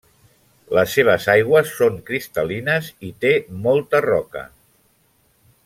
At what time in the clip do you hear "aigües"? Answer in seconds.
1.33-1.69